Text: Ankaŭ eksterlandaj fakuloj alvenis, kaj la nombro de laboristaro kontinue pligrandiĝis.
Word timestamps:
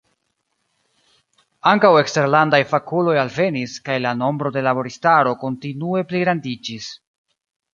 Ankaŭ 1.71 1.91
eksterlandaj 1.99 2.61
fakuloj 2.71 3.15
alvenis, 3.25 3.77
kaj 3.91 3.99
la 4.07 4.15
nombro 4.25 4.53
de 4.57 4.67
laboristaro 4.69 5.35
kontinue 5.45 6.03
pligrandiĝis. 6.13 6.91